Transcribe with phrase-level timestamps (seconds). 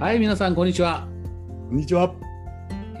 [0.00, 1.08] はい、皆さん、こんにちは。
[1.68, 2.14] こんにちは。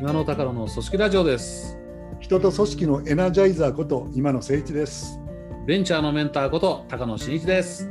[0.00, 1.78] 今の高野の組織ラジオです。
[2.18, 5.20] 人と組織のエナジャイザーこと今野誠一です。
[5.64, 7.88] ベンチャーのメンターこと高野真一です。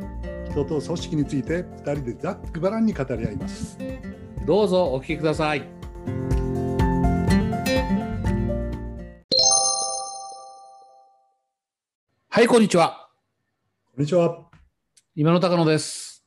[0.52, 3.78] 人と組織について二人でざっくばらんに語り合います。
[4.46, 5.66] どうぞお聞きください。
[12.28, 13.08] はい、こんにちは。
[13.96, 14.50] こんにちは。
[15.16, 16.26] 今の高野です。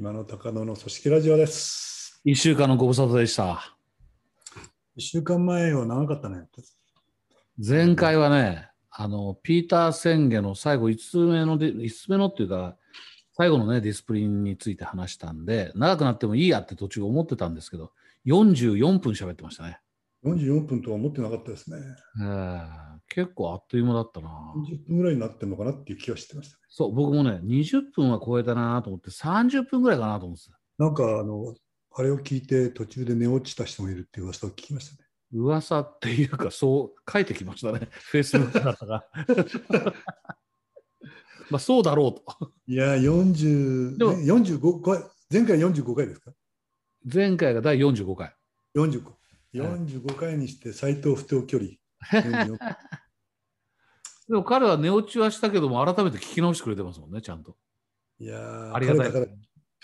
[0.00, 1.95] 今野高野の組織ラジオです。
[2.28, 3.76] 一週間のご無沙汰でした。
[4.96, 6.48] 一週間前は長かったね。
[7.56, 12.76] 前回はね、あの、ピーター宣言の最後5つ目ので、5つ目のっていうか、
[13.36, 17.92] 最後のね、ディスプリンについて話したんで、長くなってもいいやって途中思ってたんですけど、
[18.26, 19.78] 44分喋ってましたね。
[20.24, 21.78] 44分とは思ってなかったですね。
[22.20, 24.52] えー結構あっという間だったな。
[24.56, 26.62] 40分ぐらいになってるのかなっていう気はしてましたね。
[26.68, 30.58] そう、僕もね、20分は超えたなと思って、30分ぐらいかなと思ってた。
[30.78, 31.54] なんかあの、
[31.98, 35.08] あれを聞いて途中で寝落ちた人もいるっていう噂を聞きましたね。
[35.32, 37.88] 噂っていうか、そう書いてきましたね。
[37.90, 39.04] フェイスブックだったが。
[41.50, 42.52] まあ、そうだろうと。
[42.66, 46.32] いや、40、でもね、45回、前回45回ですか？
[47.12, 48.34] 前回が第45回。
[48.76, 49.12] 45,
[49.54, 51.70] 45回にして斎藤不当距離
[52.12, 52.58] 44
[54.28, 57.56] でも彼は寝落ちはしたけども、改めて聞き直してくれてますもんね、ちゃんと。
[58.18, 59.12] いやーありがたい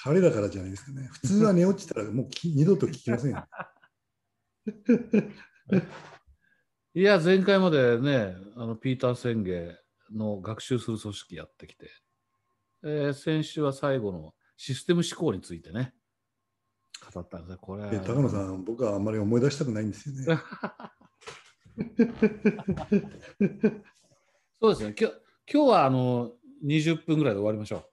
[0.04, 1.08] 彼だから彼だからじゃないですかね。
[1.12, 3.46] 普通は寝落ちたらもうき二度と聞きませんよ。
[6.94, 9.78] いや、前回までね、あのピーター宣言
[10.12, 11.90] の学習する組織やってきて、
[12.82, 15.94] えー先週は最後のシステム思考についてね、
[17.12, 17.58] 語ったんですね。
[17.60, 20.24] これで高野さん僕はあんまり思い出したくないんですよね。
[24.60, 24.94] そうですね。
[24.98, 25.16] 今日
[25.52, 27.88] 今日はあの20分ぐらいで終わりましょ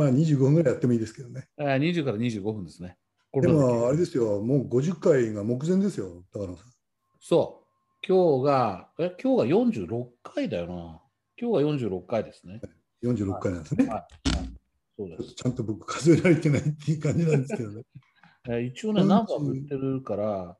[0.00, 1.62] まあ25分ぐらいやってもいいですけどねう。
[1.62, 2.96] えー20から25分ですね。
[3.30, 6.72] こでもあれですよもう50回が目前ですよ高野さん
[7.20, 8.06] そう。
[8.06, 11.02] 今日が、え、今日が46回だよな。
[11.36, 12.62] 今日が46回ですね。
[13.04, 13.94] 46回なんですね、はい。
[13.96, 14.06] は
[14.42, 14.50] い、
[14.96, 15.34] そうです。
[15.34, 17.82] ちゃんと僕数えられてないっていう感じなんですけどね
[18.48, 20.58] えー一応ね、40ナンバー振ってるから、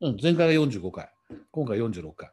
[0.00, 1.10] うん、前回が45回、
[1.50, 2.30] 今回46回。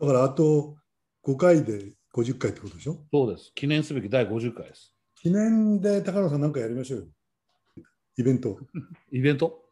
[0.00, 0.76] だからあと
[1.24, 3.04] 5回で50回ってことでしょ？
[3.12, 3.52] そうです。
[3.54, 4.94] 記念すべき第50回です。
[5.22, 7.06] 記念で高野さんなんかやりましょうよ。
[8.16, 8.58] イベント。
[9.12, 9.62] イベント？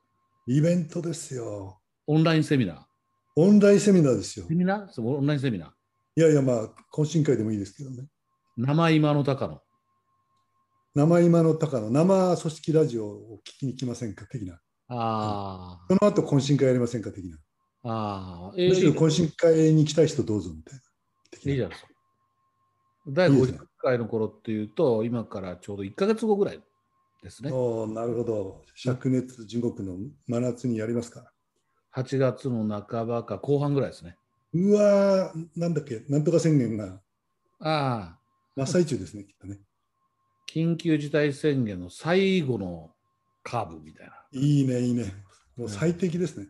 [0.46, 1.80] イベントですよ。
[2.06, 2.78] オンラインセミナー？
[3.36, 4.46] オンラインセミナーですよ。
[4.46, 5.02] セミナー？
[5.02, 5.70] オンラインセミナー？
[6.16, 8.08] いやいやまあ懇親会でもいいですけどね。
[8.58, 9.62] 生今の高野。
[10.94, 11.90] 生今の高野。
[11.90, 14.60] 生組織ラジオを聞きに来ませんか的な。
[14.88, 17.38] あその後懇親会やりませんか的な。
[17.84, 21.52] あ、ああ、えーむしろ懇親会に来たい人どうぞみたいな。
[21.52, 21.88] いいじゃないですか。
[23.08, 23.58] 第いいですね。
[23.58, 26.60] 50回の頃っていうと、今からちょうど1ヶ月後ぐらい
[27.22, 27.50] ですね。
[27.52, 28.62] おーなるほど。
[28.76, 29.96] 灼熱地獄の
[30.26, 31.32] 真夏にやりますか。
[31.96, 34.16] 8月の半ばか後半ぐらいですね。
[34.54, 36.04] うわーなんだっけ。
[36.08, 37.00] なんとか宣言が。
[37.60, 38.18] ああ、
[38.56, 39.58] 真っ最中ですねきっとね。
[40.48, 42.90] 緊急事態宣言の最後の
[43.42, 44.12] カーブみたいな。
[44.32, 45.12] いいねいいね。
[45.56, 46.46] もう最適ですね。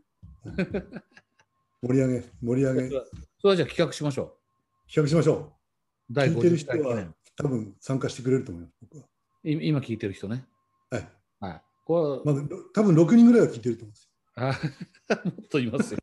[1.82, 2.80] 盛り上げ盛り上げ。
[2.88, 3.06] 企
[3.40, 4.36] それはじゃあ企画しましょ
[4.94, 5.52] 画しましょう。
[6.10, 7.04] 第聞いてる50人は
[7.38, 9.04] 多分参加してくれると思います僕は
[9.44, 10.44] い今聞いてる人ね。
[10.90, 11.08] はい
[11.40, 11.62] はい。
[11.84, 12.44] これ、まあ、
[12.74, 16.00] 多分6人ぐらいは聞いてると思うんですよあ もっといますよ。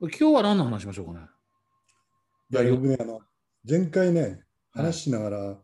[0.00, 1.26] 今日は何の話しましょうかね？
[2.50, 3.20] いや、いや僕ね、あの、
[3.68, 5.62] 前回ね、話しながら、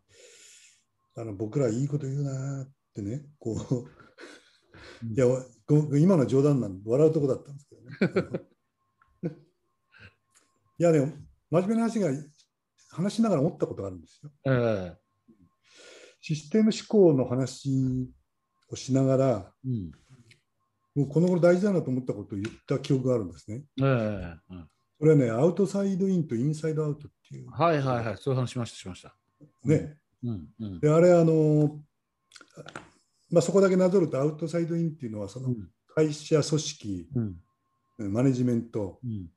[1.15, 5.25] あの、僕らいいこと言うなーってね、こう、うんいや、
[5.67, 8.41] ご今の冗談なんで、笑うとこだったんですけどね。
[10.79, 11.13] いや、でも、
[11.49, 12.09] 真面目な話が、
[12.91, 14.31] 話しながら思ったことがあるんですよ。
[14.45, 14.95] え
[16.19, 18.09] システム思考の話
[18.69, 19.91] をしながら、えうん。
[20.93, 23.63] もうこの頃大事だなと思ったことを言った記憶があるんですね。
[23.81, 23.85] ええ
[24.51, 24.67] うん
[25.01, 27.49] それはね、アウトサイドインとインサイドアウトっていう。
[27.49, 28.17] はいはいはい。
[28.17, 29.15] そういう話しました、しました。
[29.63, 29.97] ね。
[30.23, 30.79] うんうん。
[30.79, 31.79] で、あれ、あの、
[33.31, 39.27] まあ、そこだけなぞると、アウトサイドインっていうのは、そのうん会社、組織、うんマネジメント、うん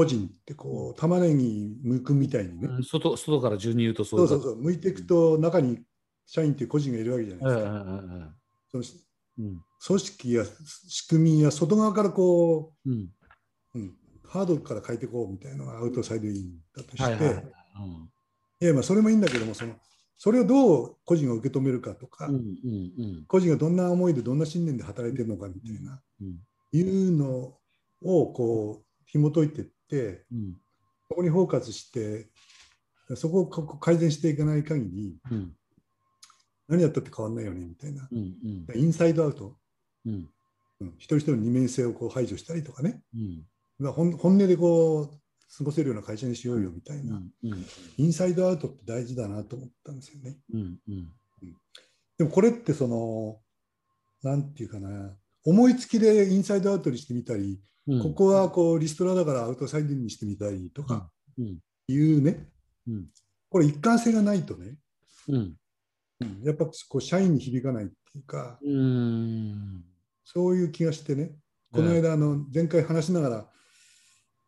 [0.00, 5.80] 個人って、こう、玉ねぎ剥くみたいにね、うん外外から順に言うとそいううそうそうそう、剥いていくと、中に
[6.24, 7.70] 社員っていう個人がいるわけじゃないですか。
[7.70, 9.60] ええそのえうん。
[9.86, 10.44] 組織や
[10.88, 13.10] 仕組みや外側からこうん。
[13.74, 17.44] う、うん、ハードから変えていこうみたいなのがアウトサイドインだとして、はいはいはい。
[18.62, 19.74] いやまあそれもいいんだけどもその
[20.16, 22.28] それをどう個人が受け止めるかとか、
[23.26, 26.36] 個人がどんな思いでどんな信念で働いてるのかみたいな、うん
[26.72, 27.54] いうの
[28.02, 30.56] をこう紐解いていってうん。
[31.08, 32.28] そこにフォーカスして
[33.16, 35.52] そこを改善していかない限りうん。
[36.68, 38.08] 何やったって変わんないよねみたいな。
[38.10, 38.34] うん
[38.68, 38.80] うん。
[38.80, 39.56] インサイドアウト、
[40.06, 40.28] うん。
[40.80, 43.42] うん、一人一人の二面性をこう排除したりとかね、うん。
[43.78, 47.66] まあ本本音でこう過ごせるような会社にしようよみたいな、うんうん。
[47.98, 50.36] インサイドアウトって大事だなと思ったんですよね。
[50.54, 50.78] うん。
[50.88, 51.08] うん。
[52.16, 53.40] でもこれってその、
[54.22, 58.02] なんていうかな、思いつきでインサイドアウトにしてみたり、うん。
[58.02, 61.58] ここはこうリストラだからアウトサイドにしてみたりとかうん。
[61.88, 62.48] いうね、
[62.86, 63.06] うん。
[63.48, 64.76] これ一貫性がないとね、
[65.28, 65.54] うん。
[66.20, 66.42] うん。
[66.44, 69.84] やっぱこう社員に響かないっていうか、うん。
[70.24, 71.32] そういう気がしてね、
[71.72, 73.36] この間あの前回話しながら、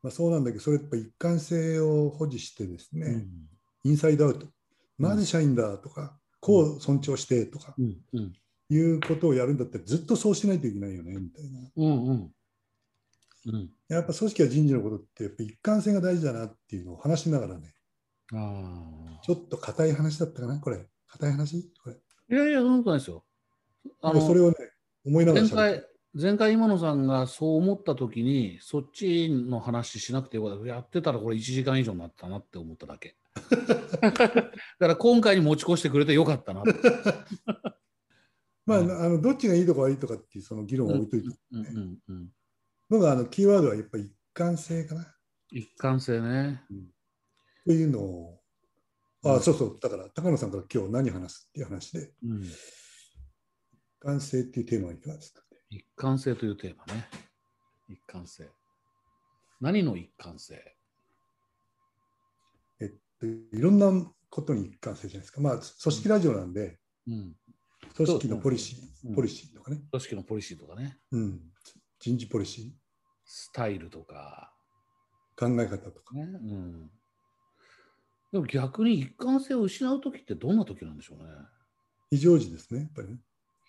[0.03, 3.91] まあ、そうなんだけど、それやっぱ一貫性を保持してですね、うん。
[3.91, 4.47] インサイドアウト、
[4.99, 7.75] なぜ社員だとか、こう尊重してとか。
[7.79, 7.97] うん。
[8.13, 8.33] うん
[8.73, 11.59] いうことをやるんだったら、ずっとそうしないといけないよねみたいな。
[11.77, 12.33] うんうん
[13.45, 17.75] うんやっぱ組織や人事のことって、やっぱ一貫性が大事だなっていうのを話しながらね、
[18.33, 20.87] ああちょっと硬い話だったかな、これ。
[21.09, 21.73] 硬い話？
[21.83, 21.97] これ。
[22.37, 23.25] いやいや、そんなことないですよ。
[24.01, 24.55] あのそれをね、
[25.05, 25.85] 思いながら前回、
[26.15, 30.67] 前回今野さんがそう思ったときに、そっちの話しなくてよかった。
[30.67, 33.17] やってたらこれ1時間以上になったなって思っただけ。
[34.01, 34.47] だか
[34.79, 36.63] ら今回に持ち越してくれてよかったな。
[38.67, 38.91] まあ、うん。
[38.91, 42.29] あのどっちがいいとか悪いとかっていうその議論を置いといて、うんうんうん、
[42.89, 45.15] 僕はあのキーワードはやっぱり一貫性かな。
[45.51, 46.63] 一貫性ね。
[47.65, 48.41] というのを、
[49.25, 52.51] あそうそう、だから高野さんから今日何話すっていう話で、うん、一
[54.01, 57.09] 貫性っていうテーマはいかがですか一貫性というテーマね。
[57.89, 58.49] 一貫性。
[59.61, 60.55] 何の一貫性？
[62.81, 62.89] えっ
[63.21, 63.93] と、いろんな
[64.29, 65.41] ことに一貫性じゃないですか。
[65.41, 67.35] まあ、組織ラジオなんで、うん。
[67.95, 70.99] 組織のポリシうんー、ポリシーとかね、組織のポリシーとかね。
[71.11, 71.41] うん、
[71.99, 72.75] 人事ポリシ
[73.25, 74.53] スタイルとか。
[75.37, 76.15] ー、考え方とか。
[76.15, 76.23] ね。
[76.23, 76.91] うん。
[78.33, 81.25] でも逆に一貫性を失うときってどんなときなんでしょうね。
[82.11, 83.19] 非常時ですね、やっぱりね。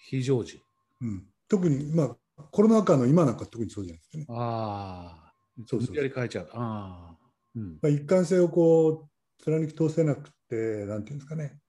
[0.10, 0.62] 非常時。
[1.02, 2.04] うん、特に、ま
[2.38, 4.26] あ、コロナ禍の今なんか特にそうじゃないですかね。
[4.30, 5.34] ああ。
[5.68, 6.50] そうそうそうやり変えちゃう。
[6.54, 7.18] ああ。
[7.56, 7.80] うん。
[7.82, 11.60] まあ、一貫性をこう貫き通せなくて、なんていうんですかね、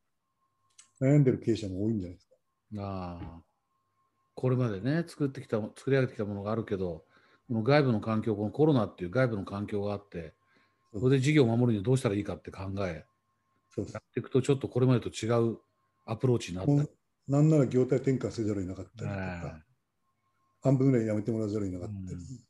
[1.00, 2.33] 悩んでる経営者も多いんじゃないですか。
[2.78, 3.42] ああ。
[4.34, 7.04] これまでね、作ってきた、作り上げてきたものがあるけど、
[7.48, 10.34] この外部の環境、このコロナっていう外部の環境があって、
[10.92, 13.04] それで事業を守るにはどうしたらいいかって考え、
[13.74, 15.58] そうやっていくとちょっとこれまでと違う
[16.06, 16.72] アプローチになった。
[17.26, 19.64] なんなら業態転換せざるを得なかったりとねか、
[20.62, 22.44] 半分ぐらいやめてもらわざるを得なかったり、うん。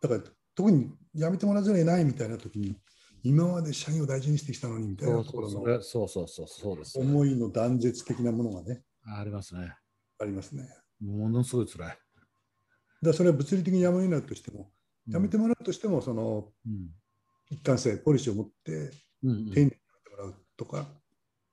[0.00, 2.76] だから特にやめてもらわざるを得ないみたいな時に、
[3.22, 8.82] 今まで社員を大事にしてきたのにみたいそなところのうそうそうそうそうそうです、思いの断絶的なものがね、
[9.16, 9.74] ありますね。
[10.20, 10.68] ありますね。
[11.00, 11.98] ものすごい辛い。
[13.02, 14.70] らそれは物理的にやめないとしても、
[15.06, 16.90] うんやめてもらうとしても、そのうん
[17.50, 18.90] 一貫性、ポリシーを持って
[19.22, 20.86] うんうん丁寧にやってもらうとか、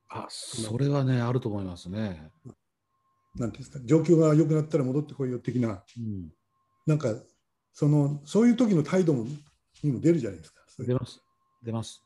[0.09, 2.31] あそれはね、あると思いますね。
[3.35, 6.31] なんていうんですか、状況が良くなったら戻ってこいよ的な、うん、
[6.85, 7.13] なんか、
[7.73, 9.25] その、そういう時の態度も
[9.83, 10.61] にも出るじゃないですか。
[10.79, 11.21] 出ます。
[11.63, 12.01] 出ます。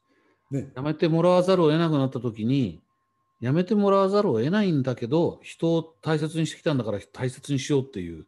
[0.52, 2.82] ね、やめてもらわざるを得なくなったときに、
[3.40, 8.26] やめてもらわざるを得ないんだけど、人を大切にしてきたんだから大切にしようっていう、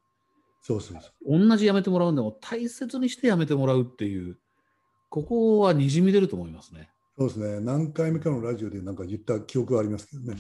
[0.61, 1.39] そうそうそう。
[1.39, 4.37] 同じやめてもらうんでも大切にしてやめてもらうっていう、
[5.09, 6.89] ここはにじみ出ると思いますね。
[7.17, 7.59] そうですね。
[7.59, 10.37] 何回目かのラジオでなんか言った記憶はありますけどね。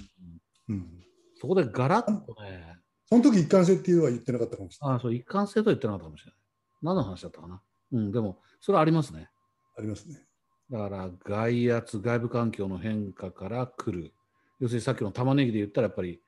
[0.69, 0.87] うん。
[1.35, 2.77] そこでガラッとね、
[3.09, 4.95] その時一貫性っていうのは言ってなかったかもしれない。
[4.95, 6.35] ああ、そう、一貫性とは言ってなかったかもしれない。
[6.81, 7.61] 何の話だったかな。
[7.91, 9.29] うん、でも、それはありますね。
[9.77, 10.23] ありますね。
[10.69, 14.13] だから、外圧、外部環境の変化から来る。
[14.61, 16.21] 要するにさっきの玉ねぎで言ったら、やっぱり、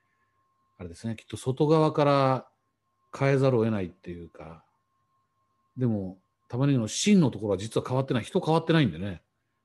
[0.76, 2.48] あれですね、きっと外側から
[3.16, 4.64] 変えざるを得ないっていうか、
[5.76, 8.24] でも、玉ねぎの芯のところは実は変わってない。
[8.24, 9.22] 人変わってないんでね。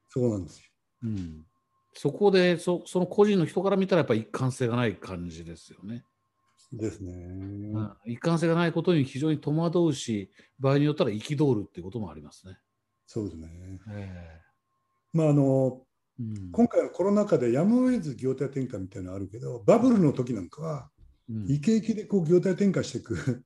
[0.08, 0.66] そうなんですよ。
[1.04, 1.46] うん。
[1.94, 6.06] そこでそ、その個人の人から見たら、やっぱり一貫性がない感じですよね。
[6.72, 7.12] ですね。
[7.12, 12.58] うん一貫性がないことに非常に戸惑うし、場合によったら憤るっていうこともありますね。
[13.08, 13.50] そうですね。
[13.90, 14.42] え
[15.12, 15.89] まああのえ
[16.20, 20.90] うん今回のコロナ禍でやむを得ず業態転換みたいなのあるけど、バブルの時なんかは、
[21.30, 23.44] うんイケイケでこう業態転換していく。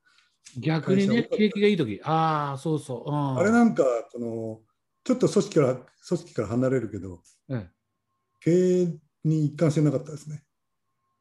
[0.57, 3.09] 逆にね景気がいいとき、ああ、そうそう。
[3.09, 4.61] うんあれなんか、この、
[5.03, 5.87] ちょっと組織から、組
[6.17, 7.69] 織から離れるけど、ええ
[8.41, 10.43] 経営に一貫性なかったですね。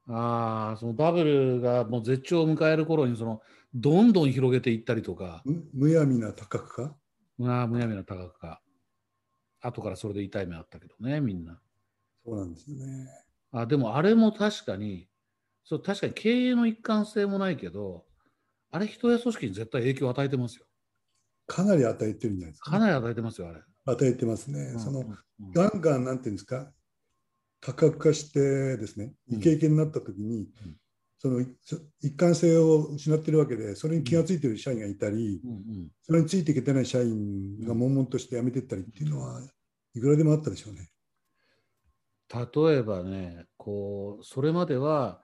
[0.08, 3.42] ああ、そのバブルがもう絶頂を迎える頃に、その、
[3.74, 6.96] どんどん広げていったりとか、むむやみな多角化
[7.38, 8.61] まあ、むやみな高くか。
[9.62, 11.60] 後からそれで痛い目あったけどね、みんな。
[12.24, 13.08] そうなんですよね。
[13.52, 15.08] あでも、あれも確かに、
[15.64, 18.04] そう確かに経営の一貫性もないけど、
[18.70, 20.66] あれ、人や組織に絶対影響を与えてますよ。
[21.46, 23.60] かなり与えてるんじゃないですか、かなり与えてますよ、あれ。
[23.84, 24.60] 与えてますね。
[24.60, 26.72] うんそのうんうんガンガンなんていうんですか、
[27.60, 30.76] 多角化してですね、うんイケイケになった時に、うん
[31.22, 39.40] そのそ一貫性を失ってるわけで、それに気がついてる社員がいたり、うんうんそれについていけてない社員が悶々として辞めてったりっていうのは、
[39.94, 40.90] いくらでもあったでしょうね。
[42.28, 45.22] 例えばね、こう、それまでは、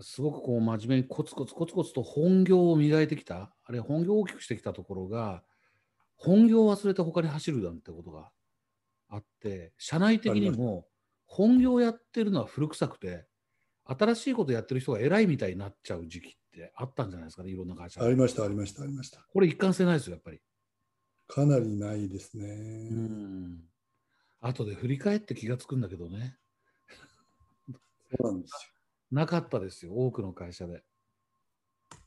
[0.00, 5.44] すごくこう真面目にコツコツコツコツと本業を磨いてきた、あるいは本業を大きくしてきたところが、
[6.16, 8.30] 本業を忘れて他に走るなんてことが
[9.10, 10.86] あって、社内的にも
[11.26, 13.26] 本業をやってるのは古臭くて、
[13.86, 19.24] 新しいことやってる人が偉いみたいになっちゃう時期ってあったんじゃないですかね、いろんな会社でありました、ありました、ありました。
[19.32, 20.40] これ一貫性ないですよ、やっぱり。
[21.28, 22.46] かなりないですね。
[22.90, 23.60] うん。
[24.40, 26.36] 後で振り返って気がつくんだけどね。
[28.20, 28.58] そうなんですよ。
[29.10, 30.82] なかったですよ、多くの会社で。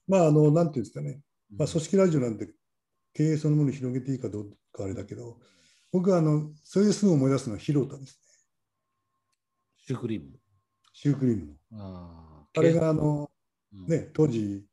[0.07, 1.21] まあ、あの、なんていうんですかね、
[1.55, 2.49] まあ、うん組織ラジオなんて
[3.13, 5.39] 経営そのものを広げていいかどうかあれだけど、
[5.91, 8.29] 僕はあの、それですぐ思い出すのは広田ですね。
[9.87, 10.39] シュークリーム。
[10.93, 11.53] シュークリームの。
[11.73, 13.29] ああれがあの、
[13.73, 14.65] うん、ね、当時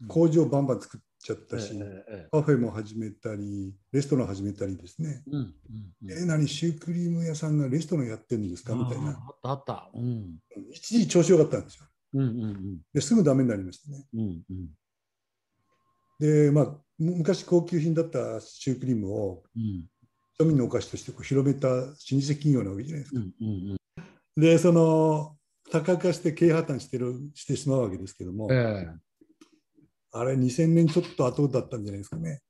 [0.00, 5.24] うん工場バンバン作っちゃったえし、えええカフェも始めたり、レストラン始めたりですね。
[5.26, 5.54] うんうん
[6.04, 8.74] うんえ、何、シュークリーム屋さんがレストランやってるんですか？
[8.74, 9.10] みたいな。
[9.10, 9.90] ああったあった。
[9.92, 10.38] うん
[10.72, 11.86] 一時調子良かったんですよ。
[12.14, 14.06] うんうんですぐダメになりましたね。
[14.14, 14.68] うんうんうん
[16.20, 16.64] で、まあ、
[16.98, 19.86] む昔高級品だったシュークリームをうん
[20.40, 23.20] 庶民のお菓子としてこう広めた老舗企業なわけじゃないですか。
[23.20, 23.78] うんうんうん
[24.40, 25.36] で、その
[25.70, 28.88] 多角化して経営破綻してるしてしまうわけですけども、ええ。
[30.12, 32.40] あれ2000年ちょっと後だったんじゃないですかね。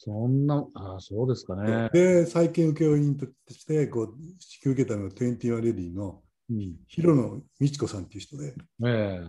[0.00, 1.88] そんな、ああ、そうですかね。
[1.92, 9.20] で、再建請負人としてこう引き受けたのが21レディのうん、広野美智子さんっていう人で、え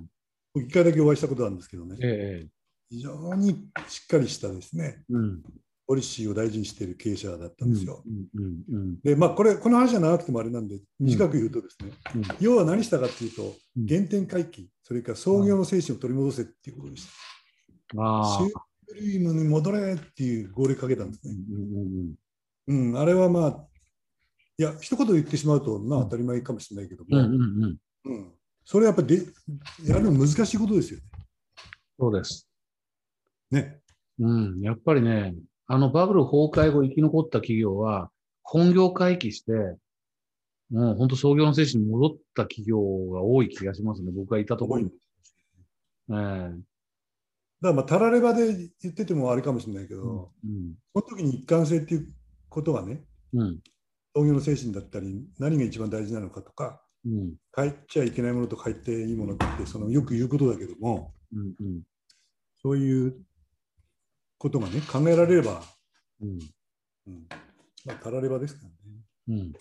[0.53, 1.97] 僕一回だけお会いしたことあるんですけどね。
[2.01, 2.47] え、ええ。
[2.89, 5.43] 非常にしっかりしたですね、うん
[5.89, 8.03] ポリシーを大事にしている経営者だったうんんですよ。
[8.05, 12.23] うんうんうんで、まあ、これ、この話は長くてもあれなんで、短く言うとですね、うん。
[12.39, 13.87] 要は何したかっていうと、うん。
[13.87, 17.07] 原点回帰、それから創業の精神を取り戻せっていうことでし
[17.95, 18.03] た。
[18.03, 18.37] ああ。
[18.37, 22.15] シュークリームに戻れっていう号令かけたんですうんね。
[22.67, 22.89] うんうん。
[22.91, 23.67] うん、あれはまあ、
[24.59, 27.77] いや、一言言ってしまうと、まあ当たり前かもしれないけども、うんうんうん。
[28.13, 28.31] うん。
[28.63, 29.25] それはやっぱりで
[29.87, 30.99] やるの難しいことですよ
[31.97, 32.47] そうです。
[33.49, 33.79] ね。
[34.19, 35.33] うん、やっぱりね、
[35.71, 38.09] あのバブル崩壊後生き残った企業は、
[38.41, 39.51] 本業回帰して、
[40.71, 42.79] もう本当創業の精神に戻った企業
[43.11, 44.81] が多い気がしますね、僕がいたところ。
[44.81, 44.87] に。
[44.87, 44.91] え
[46.09, 46.15] え。
[46.15, 46.57] だか
[47.61, 52.13] らまあ、たらればで言っててもあれかもしれないけど、うんその時に一貫性っていう
[52.49, 53.59] ことがね、うん。
[54.15, 57.35] 創業の精神だったり、何が一番大事なのかとか、うん。
[57.55, 61.81] 変えちゃいけないものと変えていいものってそのよく言うことだけども、うんうん。
[62.63, 63.21] そういう
[64.39, 65.61] ことがね、考えられれば、
[66.21, 66.39] うん
[67.07, 67.27] うん
[67.85, 69.41] まあ、たらればですからね。
[69.43, 69.53] うん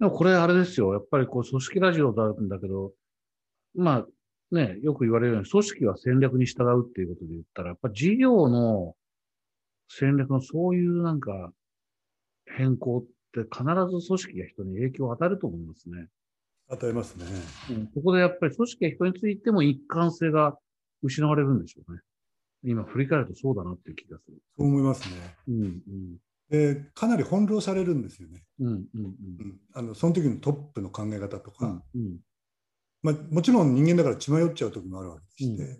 [0.00, 2.92] でもこれあれですよ、やっぱりこう組織ラジオなんだけど、
[3.74, 4.06] まあ
[4.50, 8.96] ね、よく言われるように、組織は戦略に従うっていうことで言ったら、やっぱ事業の
[9.88, 11.52] 戦略のそういうなんか
[12.46, 16.08] 変更って必ず組織や人に影響を与えると思いますね。
[16.68, 17.24] 与えますね。
[17.70, 20.58] うん、ここでやっぱり組織や人についても一貫性が
[21.02, 22.00] 失われるんでしょうね。
[22.64, 24.38] 今振り返るとそうだなっていう気がする。
[24.56, 25.36] そう思いますね。
[25.48, 25.82] うん
[26.50, 28.42] で、かなり翻弄されるんですよね。
[28.60, 28.84] うんうんうん。
[28.94, 32.18] うん、あのその時のトップの考え方とか、うんうん。
[33.02, 35.78] まあ、もちろん人間だから血迷っちゃう時もあるわけでうんして、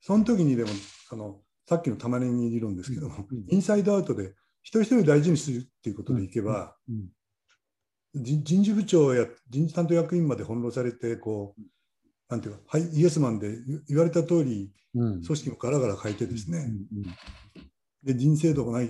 [0.00, 0.70] その時にでも
[1.10, 7.06] あのさっきの玉ねぎ理論ですけども、うんインサイドアウトで一人一人大事にするっていうことでいけば、うん
[8.14, 11.62] 人人事部長や人事担当役員まで翻弄されてこう、
[12.28, 15.22] なんていうか、はい、イエスマンで言言われた通りうん。
[15.22, 16.70] 組織もガラガラ変えてですね、
[18.02, 18.88] で人生度がない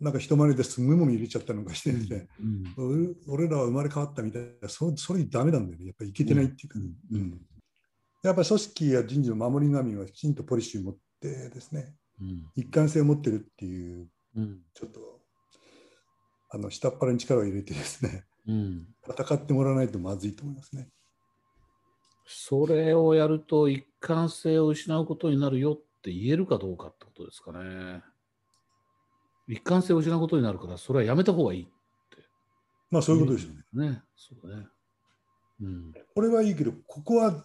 [0.00, 5.86] なんか人前ですごいもの入れちゃったのかしてですね、うん俺俺らは生まれ変わったみたいなそそれダメなんだよね。
[5.86, 7.40] やっぱりいけてないっていうか、うんうん。
[8.22, 11.94] やっぱり組織や人事の守り神はきちんとポリシーを持ってですね。
[12.20, 12.46] うん。
[12.54, 14.60] 一貫性を持ってるっていううん。
[14.74, 15.00] ちょっと
[16.50, 18.24] あの下っ腹に力を入れてですね。
[18.46, 18.86] うん。
[19.08, 20.90] 戦ってもらわないとまずいと思いますね。
[22.30, 28.02] それをやると一貫性を失うことになるよって言えるかどうかってことですかね。
[29.48, 31.68] 一貫性を失うことになるから、それはやめた方がいい
[32.90, 33.88] まあそういうことですよね。
[33.88, 34.02] ね。
[34.14, 34.66] そうだね。
[35.62, 37.42] うん、これはいいけどここは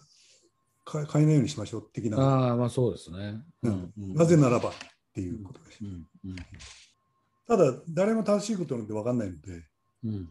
[0.86, 3.42] 変えないようにしましょう的な、ああ、まあそうですね。
[3.62, 4.72] うんうんなぜならばっ
[5.14, 5.78] ていうことです。
[5.82, 6.36] うんうん
[7.46, 9.64] ただ誰も正しいことなんて分かんないので、
[10.04, 10.28] うん、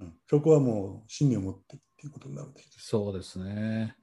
[0.00, 2.68] うんそこはもう信念を持ってっていうことになるんです。
[2.78, 3.96] そうですね。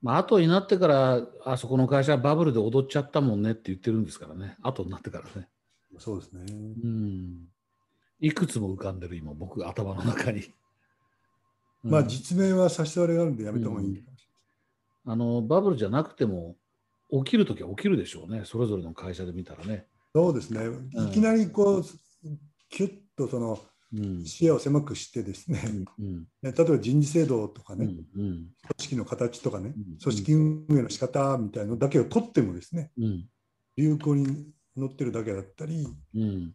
[0.00, 4.56] まあ後になってから、あそこの会社はバブルで踊っちゃったもんねって言ってるんですからね。
[4.62, 5.48] 後になってからね。
[5.98, 6.44] そうですね。
[6.50, 7.48] うん
[8.20, 10.52] いくつも浮かんでる今僕頭の中に。
[11.82, 14.28] まあうん実名は差し障りがあるんでやめた方がいいかもし
[15.04, 16.56] あのバブルじゃなくても
[17.10, 19.86] 起きるときは起きるでしょうねそれぞれの会社で見たらね。
[20.14, 20.60] そうですね。
[21.08, 21.84] いきなりこう、
[22.68, 23.58] キュッとそのうん
[24.24, 25.62] 視野を狭くしてですね、
[25.98, 26.26] うん。
[26.42, 33.26] 例えば人事制度とかね、組織の形とかね、うん組織運営の仕方みたいのだけを取ってもですね、うん。
[33.76, 36.54] 流行に乗ってるだけだったり、うん。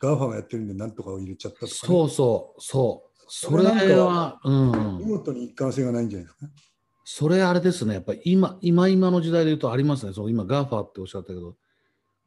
[0.00, 3.22] GAFA がやってるんで何とかを入れちゃったとか、ね、そうそうそう。
[3.28, 4.98] そそれは、うん。
[4.98, 6.50] 見、事に一貫性がないんじゃないですか？
[7.04, 7.94] それあれですね。
[7.94, 10.12] やっぱり今今今の時代で言うとありますね。
[10.12, 11.56] そう今 GAFA っておっしゃったけど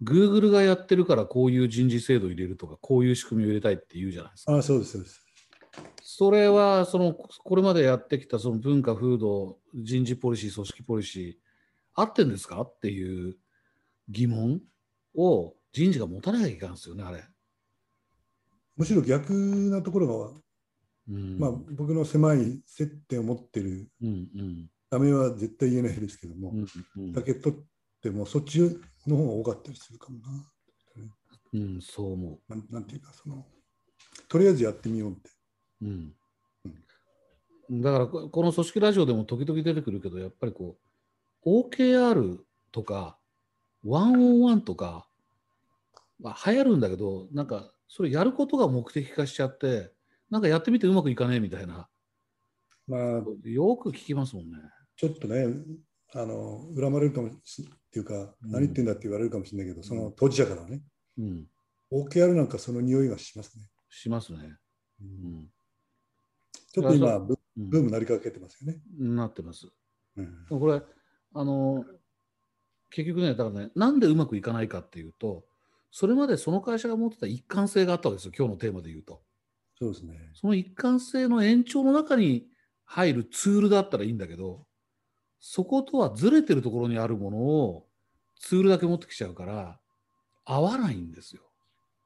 [0.01, 4.53] Google がやってるからこういう人事制度入れるとかこういう仕組みを入れたいって言うじゃないですか。
[4.53, 5.19] ああ、そうです、そうです。
[6.01, 11.33] それはそのこれまでやってきたその文化風土人事ポリシー組織ポリシー
[11.95, 12.61] 合ってんですか？
[12.61, 13.35] っていう
[14.09, 14.61] 疑問
[15.15, 17.23] を人事が持たなきゃいけないんですよねあれ。
[18.75, 20.31] むしろ逆なところが、
[21.09, 26.65] うんまあ、僕の狭い接点を持ってるうんうんためは絶対言えないですけども、うん
[26.97, 27.59] うんだけ取っ
[28.03, 28.59] てもそっち
[29.07, 30.49] の方が多かったりするかもな。
[31.53, 33.45] うんそう思なんなんていうかその、
[34.27, 35.29] とりあえずやってみようって。
[35.81, 35.85] う。
[35.85, 36.13] うん
[37.81, 40.75] だからここの組織ラジオでも時々出てくるけどやっぱりこ
[41.45, 42.39] う OKR
[42.71, 43.17] とか
[43.85, 45.07] 101とか、
[46.19, 49.91] まあ、流行るんだけどなんかそれやることが目的化しちゃって
[50.29, 51.87] なんかやってみてうまくいかねえみたいな
[52.87, 53.01] まあ、
[53.45, 54.57] よく聞きますもんね。
[54.97, 55.47] ちょっとね、
[56.13, 60.81] あの恨まれるかもしっていうか、うん何言ってんだって言われるかもしれないけど、その当事者からはね、
[61.19, 61.45] うん、
[61.91, 63.65] OKR なんかその匂いがしますね。
[63.87, 64.39] しますね。
[64.99, 65.47] うん
[66.71, 68.79] ちょっと今、そブうんブームなりかけてますよね。
[68.97, 69.67] なってます。
[70.17, 70.81] うんこれ
[71.35, 71.85] あの
[72.89, 75.43] 結局ねだからねなんでうまくいかないかっていうと
[75.91, 79.21] それまでその会社が持ってた一貫性があったわけですよ今日のテーマで言うと
[79.79, 80.31] そうですね。
[80.33, 82.47] その一貫性の延長の中に
[82.85, 84.65] 入るツールだったらいいんだけど
[85.45, 87.85] そことはずれてるところにあるものを
[88.39, 89.77] ツールだけ持ってきちゃうから
[90.45, 91.41] 合わないんですよ。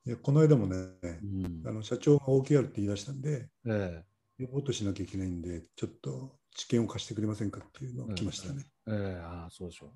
[0.07, 4.03] いやこの間もね、うんあの社長が OKR って言い出したんで、え
[4.39, 8.65] レポートしなきゃいけないんで、ちょっと知見を貸してくれませんかっていうのが来ましたね。
[8.87, 9.91] えええああそうでしょ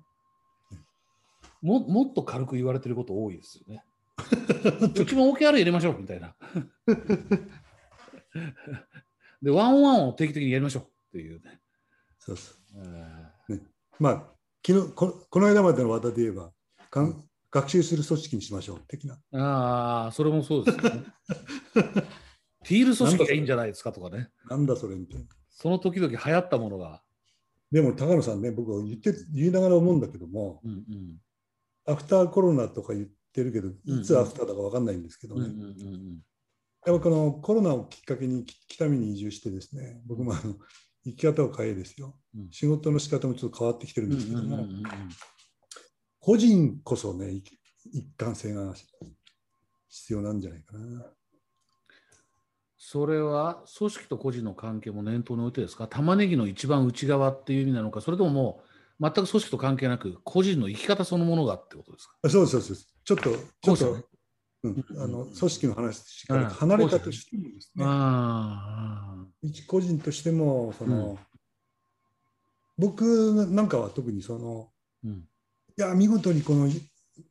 [0.70, 3.82] うももっと軽く言われてること多いですよね。
[5.02, 6.36] うちも OKR 入れましょうみたいな。
[9.42, 11.61] で、ワンオンワンを定期的にやりましょうっていうね。
[12.24, 12.56] そうそう
[13.50, 13.60] え
[13.98, 14.32] まあ
[14.64, 16.52] 昨日こ、この間までの話題で言えば、
[16.88, 19.18] かん学習する組織にしましょう的な。
[19.34, 21.04] えああ、それもそうですよね。
[22.64, 24.30] ティール組織がいいんじゃないですかとかね。
[24.48, 25.26] なんだそれみたいな。
[25.50, 27.02] その時々流行ったものが。
[27.72, 31.18] でも高野さんね、僕は言って言いながら思うんだけども、うんうん
[31.84, 35.48] アフターコロナとか言ってるけど、うんいつアフターだか分かんないんですけどね、
[36.86, 40.54] やっぱこのコロナをきっかけにき北見に移住してですね、僕もあの
[41.04, 42.48] 生き方を変えですよ、うん。
[42.50, 44.84] 仕事の仕方もちょっと変わってきてるんうんですけども、うんうんうんうん
[46.24, 47.42] 個人こそね、い
[47.92, 48.72] 一貫性が
[49.88, 51.04] 必要なんじゃないかな。
[52.78, 55.88] それは組織と個人の関係も念頭に置いてですか？
[55.88, 58.00] 玉ねぎの一番内側っていう意味なのか？
[58.00, 58.62] それともも
[59.00, 62.14] う全く組織と関係なく個人の生き方そのものがってことですか？
[62.22, 62.86] あそうそうです。
[63.04, 64.04] ちょっと、ちょっと、ね。
[64.62, 64.84] うん。
[64.94, 68.81] うんあの組織の話から離れたとしてもですね、あ
[69.42, 71.18] 一個人としても、その、
[72.78, 74.68] 僕なんかは特にその、
[75.04, 75.12] あ、うん。
[75.12, 75.24] い
[75.76, 76.68] や、見事にこの、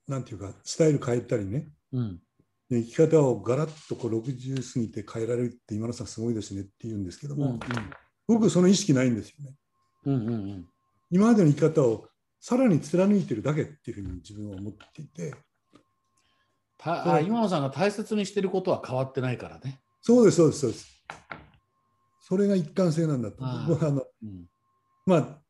[0.07, 2.21] なんていうか、スタイル変えたりね、うん。
[2.69, 7.59] で生き方をガラッとこう60過ぎて変えられるって今野さんすごいですねって言うんですけどうんも、
[8.27, 9.55] 僕その意識ないんですよね。
[10.05, 10.67] うんうんうん。
[11.09, 12.07] 今までの生き方を
[12.39, 15.35] さらに貫いてるだけっていうふうに自分は思っていて、
[16.77, 19.81] たあ今野さんが大切にしてることは変わってないからね。
[20.01, 21.03] そうです、そうです、そうです。
[22.21, 23.43] それが一貫性なんだと。
[23.67, 24.45] 僕はあの、うん。
[25.05, 25.41] まあ、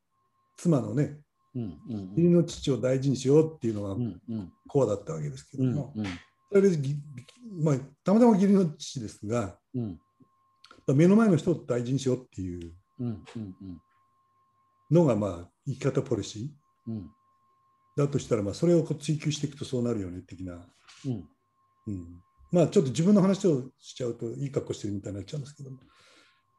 [0.58, 1.20] 妻のね、
[1.54, 4.54] うんうん義理の父を大事にしようっていうのがうんうん。
[4.68, 6.06] コアだったわけですけうんども、うん
[6.54, 6.96] それでぎ
[7.62, 10.00] まあ、たまたま義理の父ですが、うん。
[10.88, 12.74] 目の前の人を大事にしようっていう
[14.90, 16.92] のが、まあ、生き方ポリシー。
[16.92, 17.10] うん。
[17.96, 20.54] だとしたら、まあ、それをこう追求していくとそうなるよね的な、
[21.06, 21.28] うん。
[21.88, 25.78] うん、まあちょっと自分の話をしちゃうといい格好してるみたいになっちゃうんですけども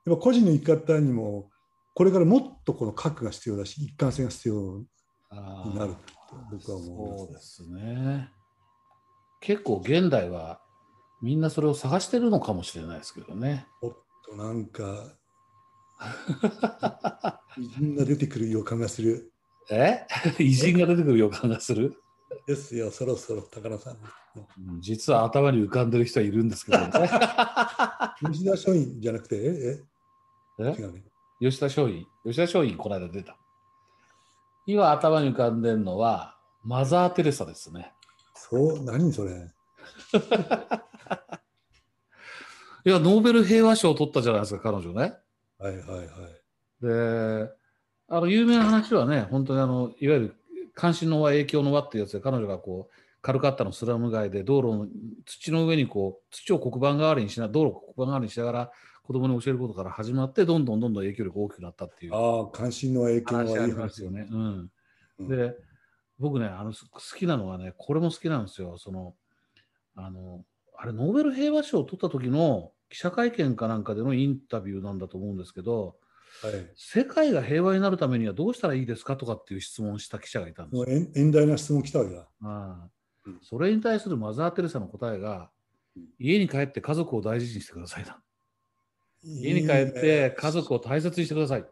[0.07, 1.51] やっぱ個人の生き方にも
[1.95, 4.85] これからもっとこの核が必要だし一貫性が必要
[5.31, 5.95] あになる
[6.51, 8.31] 僕は思いまそうですね。
[9.41, 10.61] 結構現代は
[11.21, 13.67] みんなそれを探してるのかもしれないですけどね。
[13.83, 15.17] おっとなんか
[17.59, 19.33] 偉人が出てくる予感がする
[19.71, 20.07] え？
[20.39, 21.97] 偉人が出てくる予感がする？
[22.47, 23.95] ですよ、そろそろ高野さん。
[23.95, 23.99] う
[24.77, 26.89] ん実は頭に浮かんでる人はいるんですけどね。
[28.33, 29.83] 吉田松陰じゃなくて、え？
[30.71, 30.75] え？
[30.79, 31.03] え違うね。
[31.41, 32.07] 吉田松陰。
[32.25, 33.37] 吉田松陰、この間出た。
[34.67, 37.93] 今頭に浮かんでるのは、マザー・テレサですね。
[38.35, 39.33] そう、何それ？
[42.85, 45.15] いや、ノーベル平和賞を取ったじゃないですか、彼女ね。
[45.59, 46.09] はいはいはい。
[46.83, 47.51] で、
[48.09, 50.37] あの、有名な話はね、本当にあの、いわゆる
[50.75, 54.89] 関心の輪、影響の輪っていうやつで、彼女がこう、カルカッタのスラム街で道路の
[55.25, 58.73] 土の上にこう、土を黒板代わりにしな、道路を黒板代わりにしながら
[59.03, 64.29] 子供に教えることから始まって、どんどんどんどん影響力が大きくなったっていうああ、関心の影響はいい話あり話ますよね。
[64.31, 64.71] うん。
[65.19, 65.57] うんで、
[66.19, 68.77] 僕ね、あの、す好きなのはね、これも好きなんですよ。
[68.79, 69.15] その、
[69.95, 70.45] あの、
[70.77, 75.97] あれ、ノーベル平和賞を取った時の記者会見かなんかでのインタビューなんだと思うんですけど、
[76.43, 76.73] はい。
[76.77, 82.29] 世界が平和になるためにはどうしたらいいですかとかっていう質問をした記者がいたんです遠遠大な質問来たわけだ。
[82.43, 82.89] あ
[83.43, 85.51] それに対するマザー・テレサの答えが
[85.97, 88.19] うん、家に帰って家族を大事にしてくださいな。
[89.25, 91.65] 家に帰って家族を大切にしてください。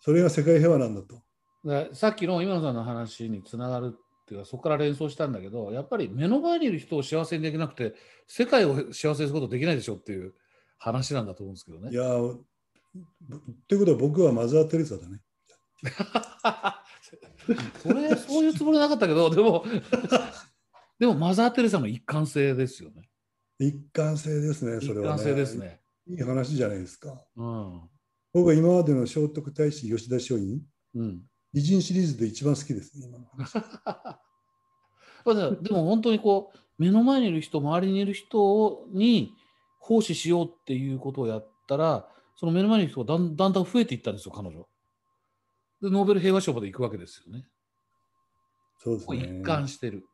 [0.00, 1.22] それが世界平和なんだと。
[1.64, 7.94] でさっきの今野さんの話につながるっていうかそこから連想したんだけどやっぱり目の前にいる人を幸せにできなくて
[8.26, 10.32] 世界を幸せにすることできないでしょっていう
[10.78, 11.94] 話なんだと思うんですけどねい。
[11.94, 12.38] やー、
[13.68, 15.20] ということは僕はマザー・テレサだね。
[17.82, 19.64] それそういうつもりなかったけどでも
[20.98, 23.08] でもマザー・テレサの一貫性ですよね。
[23.58, 25.22] 一貫性ですね、それは、ね。
[25.22, 25.80] 一貫性ですね。
[26.10, 27.24] いい話じゃないですか。
[27.36, 27.80] うん。
[28.32, 30.60] 僕は今までの聖徳太子吉田松陰、
[30.94, 31.22] うん。
[31.52, 33.52] 偉人シリーズで一番好きですね、今の話。
[35.62, 39.34] でも本当にこう目の前にいる人周りにいる人に
[39.78, 44.66] 奉仕しようっていうことをやったらその目の前にいる人がだんだんだん増えていったんですよ彼女。
[45.82, 47.46] でノーベル平和賞まで行くわけですよね。
[48.78, 49.42] そうですこう一ね。
[49.42, 50.06] 貫してる。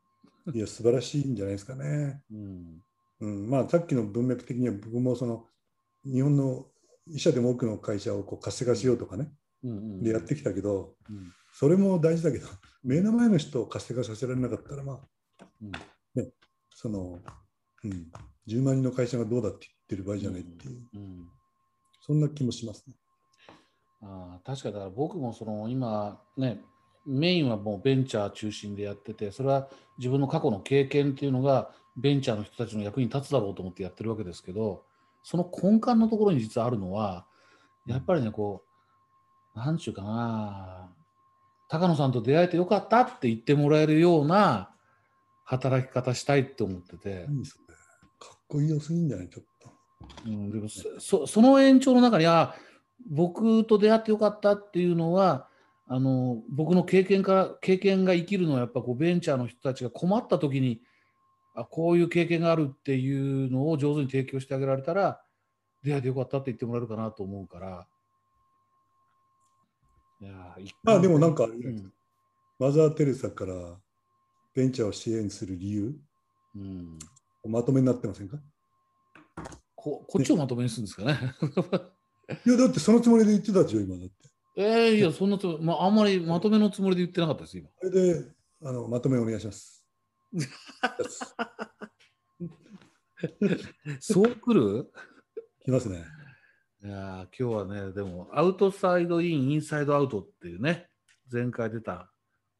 [0.53, 2.23] いや、素晴らしいんじゃないですかね。
[2.31, 2.83] うん
[3.21, 5.47] うん、まあ、さっきの文脈的には僕もその
[6.13, 6.67] 日本の
[7.09, 9.31] 医者でも多くの会社をこう活性化しようとかね、
[9.63, 11.33] でやってきたけど、うん。
[11.53, 12.47] それも大事だけど、
[12.85, 15.01] 目の前の人を活性化させられなかったら、ま
[15.41, 16.33] あ、うん。
[16.71, 17.21] その、
[17.85, 18.11] うん、
[18.47, 21.29] 10万人の会社がどうだって言ってる場合じゃないっていう、うん。
[22.01, 22.95] そんな気もしますね。
[24.03, 26.61] あー確かにだから僕もその今ね
[27.07, 34.85] メインはもうベンチャー中心でやっててそれは自分の過去の経験っていうのがベンチャーの人たちの役に立つだろうと思ってやってるわけですけど
[35.29, 37.27] その根幹のところに実はあるのは
[37.85, 38.63] やっぱりねこ
[39.57, 40.89] うなんちゅうかな
[41.69, 44.71] 高野さんと出会えてよかったって言ってもらえるような
[45.45, 47.75] 働き方したいって思ってて、何それ。
[48.21, 49.29] かっこいいよすぎんじゃない？
[49.29, 49.73] ちょっと。
[50.27, 52.55] うん、でもそそその延長の中にあ
[53.11, 55.49] 僕と出会ってよかったっていうのは
[55.89, 60.83] あの僕の経験から経験が生きるのはやっぱこうベンチャーの人たちが困った時に
[61.57, 65.21] あこういう経験があるっていうのを上手に提供してあげられたら
[65.83, 67.87] 出会えてよかったって言ってもらえるかなと思うから。
[70.21, 71.93] いやあでもなんかうん
[72.59, 73.55] マザー・テレサから
[74.55, 75.95] ベンチャーを支援する理由、
[76.55, 76.99] うん、
[77.47, 78.39] まとめになってませんか？
[79.75, 81.19] ここっちをまとめにするんですかね。
[82.47, 84.15] いや、だってそのつもりで言ってたでしょ、今だって。
[84.57, 87.69] えー、いやそんなつもり、まあ、あんまりまとめのつもりで言ってなかったです今。
[87.79, 88.25] それで
[88.65, 89.76] あのまとめお願いします。
[94.01, 94.93] そう来る？
[95.65, 96.05] きますね。
[96.85, 100.91] いやー今日はね、でも、アウトサイドイン、インサイドアウトっていうね、
[101.33, 102.13] 前回出た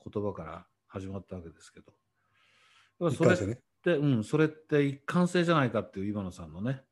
[0.05, 1.93] 言葉から始まったわけですけど。
[3.11, 3.61] それってね。
[3.83, 6.83] て、うん、それって一貫性じゃないかっていう今野さんのね、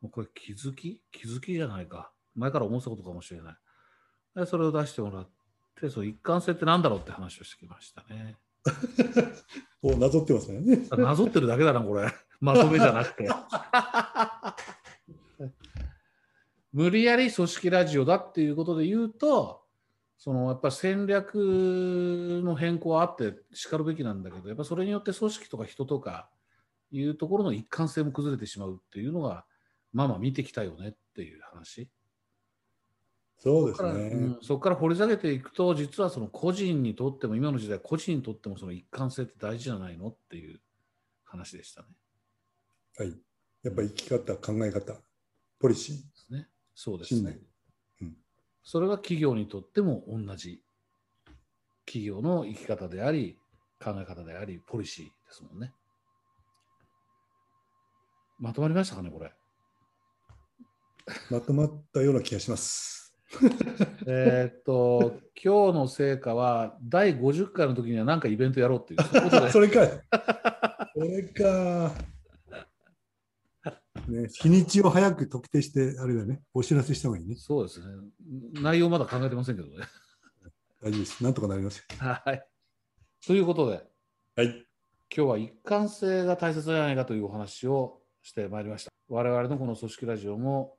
[0.00, 1.02] もうこれ気づき？
[1.10, 2.12] 気づきじゃないか。
[2.34, 3.56] 前から思ってたことかもしれない。
[4.36, 5.30] でそれを出してもらっ
[5.80, 8.36] て、その一貫性ってなんだろうって話をしてきましたね。
[9.82, 10.86] おなぞってますね。
[10.96, 12.12] なぞってるだけだな、これ。
[12.40, 13.28] まとめじゃなくて。
[16.72, 19.62] 無理やり組織ラジオだっていうことで言うと、
[20.18, 21.34] そのやっぱ戦略
[22.44, 26.28] の変更はあってしかるべきなんだけど、やっぱそれによって組織とか人とか
[26.90, 29.46] いうところの一貫性も崩れてしまうっていうのが、
[29.92, 31.88] まあまあ見てきたよねっていう話。
[33.38, 34.08] そうですそこからね。
[34.08, 40.60] うんそこから掘り下げていくと、実はその個人にとっても、今の時代、個人にとってもその一貫性って大事じゃないのっていう
[41.24, 41.88] 話でしたね。
[42.98, 43.14] はい。
[43.62, 44.94] やっぱり生き方、考え方、
[45.58, 46.48] ポリシー、ですね。
[46.74, 47.30] そうですね。。
[47.30, 47.46] うん
[48.68, 50.60] それが企業にとっても同じ
[51.86, 53.38] 企業の生き方であり、
[53.80, 55.72] 考え方であり、ポリシーですもんね。
[58.40, 59.32] まとまりましたかね、これ。
[61.30, 63.05] まとまったような気がします。
[64.06, 69.88] えーっと、今日の成果は、第50回の時には何かイベントやろうっていう、そ それかい。
[70.94, 71.92] それか。
[74.08, 77.34] ね、日にちを早く特定して、あれだね、お知らせした方がいいね。
[77.36, 77.86] そうですね。
[78.60, 79.86] 内容まだ考えてませんけどね。
[80.80, 81.24] 大丈夫です。
[81.24, 81.84] なんとかなりますよ。
[81.98, 82.46] はい。
[83.26, 83.82] ということで、
[84.36, 84.66] はい。
[85.14, 88.92] 今日は一貫性が大切じゃないかというお話をしてまいりました。
[89.08, 90.75] 我々のこの組織ラジオもお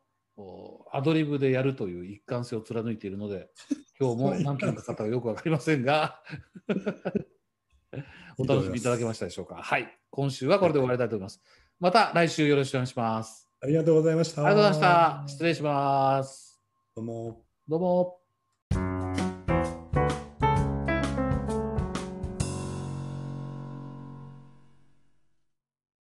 [0.92, 3.50] アドリブでやるという一貫性を貫いているので、
[4.00, 6.22] 今日も何件か方はよくわかりませんが、
[8.38, 9.56] お楽しみいただけましたでしょうか。
[9.56, 9.98] はい。
[10.12, 11.42] 今週はこれで終わりたいと思います。
[11.80, 13.50] また来週よろしくお願いします。
[13.62, 14.46] ありがとうございました。
[14.46, 15.28] ありがとうございました。
[15.28, 16.62] 失礼します。
[16.96, 17.44] どうも。
[17.68, 18.27] どうも。